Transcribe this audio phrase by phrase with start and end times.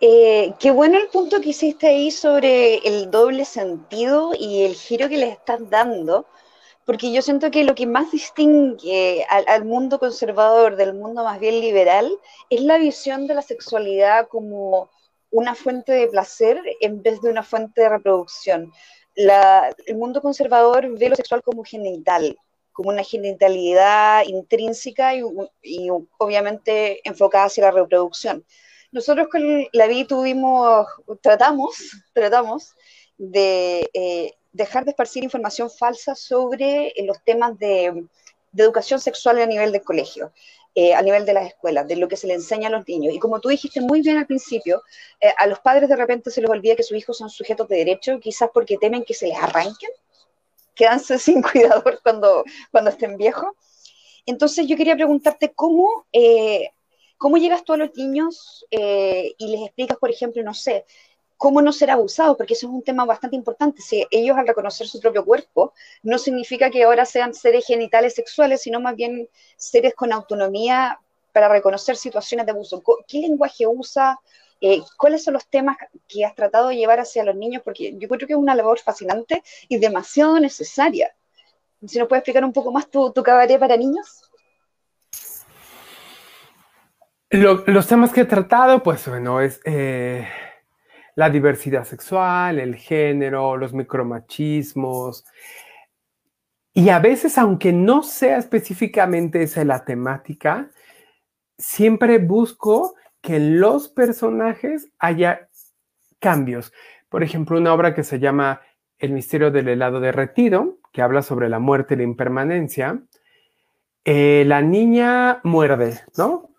[0.00, 5.08] Eh, qué bueno el punto que hiciste ahí sobre el doble sentido y el giro
[5.08, 6.26] que le estás dando,
[6.84, 11.60] porque yo siento que lo que más distingue al, mundo conservador del mundo más bien
[11.60, 12.10] liberal
[12.50, 14.90] es la visión de la sexualidad como
[15.30, 18.72] una fuente de placer en vez de una fuente de reproducción.
[19.14, 22.36] el mundo conservador ve lo sexual como genital,
[22.72, 25.22] como una genitalidad intrínseca y,
[26.18, 28.44] obviamente enfocada hacia la reproducción.
[28.92, 29.42] Nosotros con
[29.72, 30.86] la vi tuvimos,
[31.22, 31.74] tratamos,
[32.12, 32.74] tratamos
[33.16, 38.04] de eh, dejar de esparcir información falsa sobre eh, los temas de,
[38.54, 40.30] educación sexual a nivel del colegio.
[40.74, 43.12] Eh, a nivel de las escuelas, de lo que se le enseña a los niños.
[43.14, 44.82] Y como tú dijiste muy bien al principio,
[45.36, 48.18] a los padres de repente se les olvida que sus hijos son sujetos de derecho,
[48.20, 49.90] quizás porque temen que se les arranquen,
[50.74, 53.52] quedanse sin cuidador cuando, cuando estén viejos.
[54.24, 56.06] Entonces yo quería preguntarte cómo,
[57.22, 60.84] cómo llegas tú a los niños y les explicas, por ejemplo, no sé,
[61.36, 63.80] cómo no ser abusados, porque eso es un tema bastante importante.
[63.80, 68.62] Si ellos al reconocer su propio cuerpo, no significa que ahora sean seres genitales sexuales,
[68.62, 70.98] sino más bien seres con autonomía
[71.32, 72.82] para reconocer situaciones de abuso.
[73.06, 74.18] ¿Qué lenguaje usa?
[74.60, 75.76] Eh, ¿Cuáles son los temas
[76.08, 77.62] que has tratado de llevar hacia los niños?
[77.64, 81.14] Porque yo creo que es una labor fascinante y demasiado necesaria.
[81.86, 84.21] Si nos puedes explicar un poco más tu, tu cabaret para niños.
[87.32, 89.60] Los temas que he tratado, pues bueno, es...
[89.64, 90.26] Eh
[91.14, 95.24] la diversidad sexual, el género, los micromachismos.
[96.72, 100.70] Y a veces, aunque no sea específicamente esa la temática,
[101.58, 105.48] siempre busco que en los personajes haya
[106.18, 106.72] cambios.
[107.10, 108.62] Por ejemplo, una obra que se llama
[108.98, 113.02] El misterio del helado derretido, que habla sobre la muerte y la impermanencia.
[114.04, 116.51] Eh, la niña muerde, ¿no?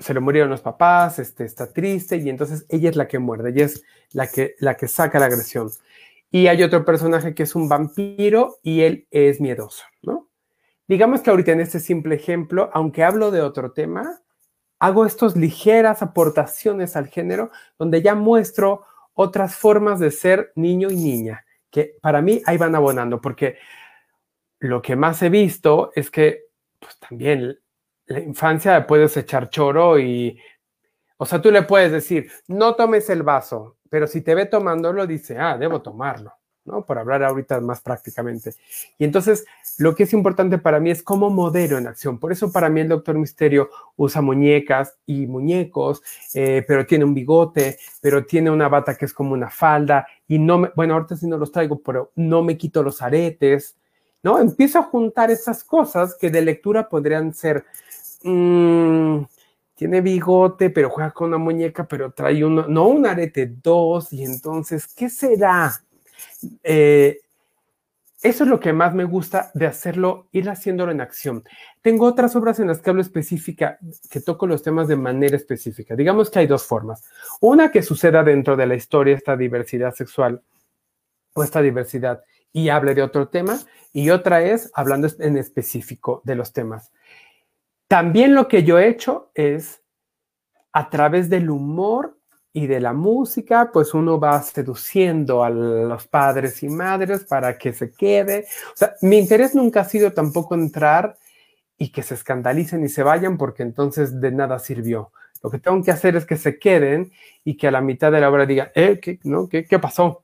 [0.00, 3.50] Se le murieron los papás, este, está triste y entonces ella es la que muerde,
[3.50, 5.70] ella es la que, la que saca la agresión.
[6.30, 10.28] Y hay otro personaje que es un vampiro y él es miedoso, ¿no?
[10.86, 14.20] Digamos que ahorita en este simple ejemplo, aunque hablo de otro tema,
[14.78, 18.84] hago estas ligeras aportaciones al género donde ya muestro
[19.14, 23.56] otras formas de ser niño y niña, que para mí ahí van abonando, porque
[24.58, 26.44] lo que más he visto es que
[26.80, 27.58] pues también
[28.06, 30.38] la infancia puedes echar choro y,
[31.16, 35.06] o sea, tú le puedes decir, no tomes el vaso, pero si te ve tomándolo,
[35.06, 36.32] dice, ah, debo tomarlo,
[36.64, 36.84] ¿no?
[36.84, 38.54] Por hablar ahorita más prácticamente.
[38.98, 39.46] Y entonces,
[39.78, 42.18] lo que es importante para mí es cómo modelo en acción.
[42.18, 46.02] Por eso para mí el Doctor Misterio usa muñecas y muñecos,
[46.34, 50.38] eh, pero tiene un bigote, pero tiene una bata que es como una falda y
[50.38, 53.76] no me, bueno, ahorita sí no los traigo, pero no me quito los aretes,
[54.24, 54.40] ¿no?
[54.40, 57.64] Empiezo a juntar esas cosas que de lectura podrían ser
[58.24, 59.24] Mm,
[59.74, 64.24] tiene bigote, pero juega con una muñeca, pero trae uno, no un arete, dos, y
[64.24, 65.72] entonces, ¿qué será?
[66.62, 67.20] Eh,
[68.22, 71.44] eso es lo que más me gusta de hacerlo, ir haciéndolo en acción.
[71.82, 73.78] Tengo otras obras en las que hablo específica,
[74.10, 75.94] que toco los temas de manera específica.
[75.94, 77.04] Digamos que hay dos formas.
[77.42, 80.40] Una que suceda dentro de la historia, esta diversidad sexual
[81.34, 83.58] o esta diversidad, y hable de otro tema,
[83.92, 86.92] y otra es hablando en específico de los temas.
[87.88, 89.82] También lo que yo he hecho es,
[90.72, 92.16] a través del humor
[92.52, 97.72] y de la música, pues uno va seduciendo a los padres y madres para que
[97.72, 98.46] se quede.
[98.72, 101.16] O sea, mi interés nunca ha sido tampoco entrar
[101.76, 105.10] y que se escandalicen y se vayan porque entonces de nada sirvió.
[105.42, 107.10] Lo que tengo que hacer es que se queden
[107.42, 109.48] y que a la mitad de la obra digan, eh, ¿qué, no?
[109.48, 110.22] ¿Qué, qué pasó?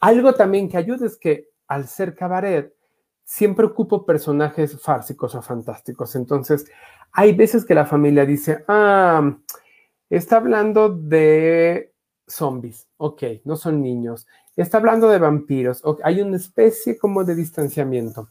[0.00, 2.76] Algo también que ayuda es que al ser cabaret,
[3.24, 6.14] siempre ocupo personajes fársicos o fantásticos.
[6.14, 6.64] Entonces,
[7.12, 9.36] hay veces que la familia dice, ah,
[10.08, 11.92] está hablando de
[12.26, 14.26] zombies, ok, no son niños.
[14.54, 18.30] Está hablando de vampiros, hay una especie como de distanciamiento.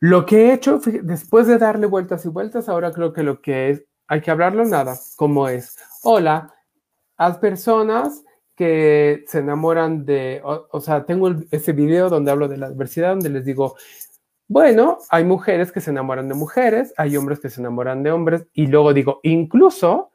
[0.00, 3.70] Lo que he hecho, después de darle vueltas y vueltas, ahora creo que lo que
[3.70, 6.54] es, hay que hablarlo nada, como es, hola,
[7.16, 8.22] haz personas
[8.54, 13.30] que se enamoran de, o, sea, tengo ese video donde hablo de la adversidad, donde
[13.30, 13.76] les digo,
[14.46, 18.46] bueno, hay mujeres que se enamoran de mujeres, hay hombres que se enamoran de hombres,
[18.52, 20.12] y luego digo, incluso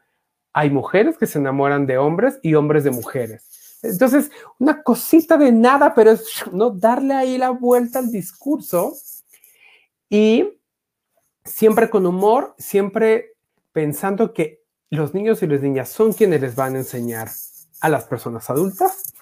[0.53, 3.79] hay mujeres que se enamoran de hombres y hombres de mujeres.
[3.81, 8.93] Entonces, una cosita de nada, pero es no darle ahí la vuelta al discurso
[10.09, 10.57] y
[11.43, 13.33] siempre con humor, siempre
[13.71, 17.29] pensando que los niños y las niñas son quienes les van a enseñar
[17.81, 19.13] a las personas adultas.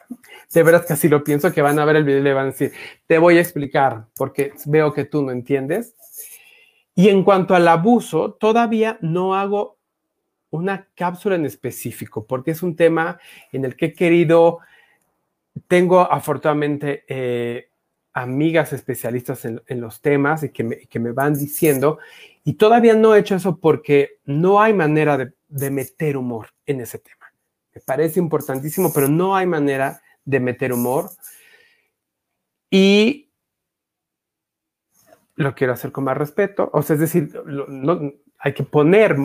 [0.53, 2.47] De veras que así lo pienso, que van a ver el video y le van
[2.47, 2.71] a decir,
[3.05, 5.95] te voy a explicar porque veo que tú no entiendes.
[6.95, 9.77] Y en cuanto al abuso, todavía no hago
[10.49, 13.19] una cápsula en específico, porque es un tema
[13.51, 14.59] en el que he querido,
[15.67, 17.69] tengo afortunadamente eh,
[18.13, 21.99] amigas especialistas en, los temas y que me, que me, van diciendo,
[22.43, 26.81] y todavía no he hecho eso porque no hay manera de, de meter humor en
[26.81, 27.16] ese tema.
[27.85, 31.09] Parece importantísimo, pero no hay manera de meter humor.
[32.69, 33.31] Y
[35.35, 36.69] lo quiero hacer con más respeto.
[36.73, 39.15] O sea, es decir, no, hay que poner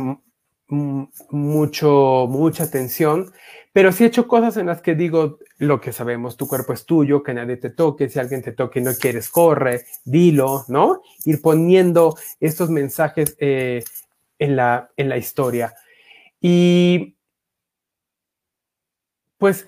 [0.68, 3.32] mucho, mucha atención,
[3.72, 6.86] pero sí he hecho cosas en las que digo lo que sabemos, tu cuerpo es
[6.86, 11.02] tuyo, que nadie te toque, si alguien te toque y no quieres, corre, dilo, ¿no?
[11.24, 13.84] Ir poniendo estos mensajes eh,
[14.38, 15.74] en, la, en la historia.
[16.40, 17.16] Y
[19.42, 19.66] pues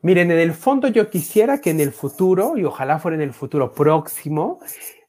[0.00, 3.34] Miren, en el fondo yo quisiera que en el futuro, y ojalá fuera en el
[3.34, 4.60] futuro próximo,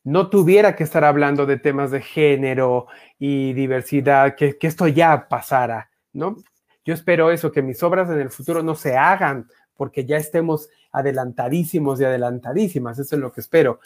[0.04, 2.88] no tuviera que estar hablando de temas de género
[3.18, 6.36] y diversidad, que, esto ya pasara, ¿no?
[6.84, 9.48] Yo espero eso, que mis obras en el futuro no se hagan
[9.78, 13.80] porque ya estemos adelantadísimos y adelantadísimas, eso es lo que espero.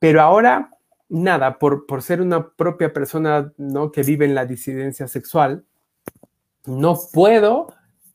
[0.00, 0.70] Pero ahora,
[1.08, 3.92] nada, por, por ser una propia persona ¿no?
[3.92, 5.64] que vive en la disidencia sexual,
[6.66, 7.68] no puedo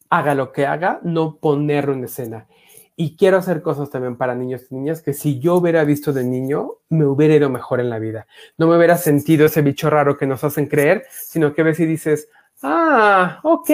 [0.10, 2.48] haga lo que haga, no ponerlo en escena.
[2.96, 6.26] Y quiero hacer cosas también para niños y niñas que si yo hubiera visto de
[6.26, 8.28] niño, me hubiera ido mejor en la vida.
[8.58, 11.86] No me hubiera sentido ese bicho raro que nos hacen creer, sino que ves y
[11.86, 12.28] dices,
[12.62, 13.70] ah, ok,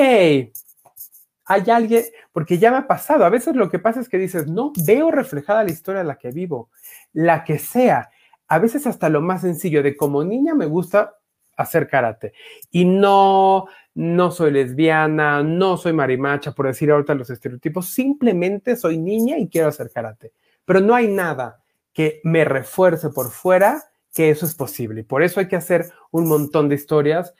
[1.47, 3.25] hay alguien, porque ya me ha pasado.
[3.25, 6.17] A veces lo que pasa es que dices, no veo reflejada la historia de la
[6.17, 6.69] que vivo,
[7.13, 8.09] la que sea.
[8.47, 11.15] A veces hasta lo más sencillo de como niña me gusta
[11.55, 12.33] hacer karate
[12.71, 18.97] y no no soy lesbiana, no soy marimacha, por decir ahorita los estereotipos, simplemente soy
[18.97, 20.33] niña y quiero hacer karate.
[20.65, 21.61] Pero no hay nada
[21.93, 25.01] que me refuerce por fuera que eso es posible.
[25.01, 27.33] Y por eso hay que hacer un montón de historias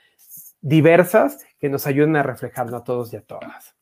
[0.61, 3.75] diversas que nos ayuden a reflejarlo a todos y a todas.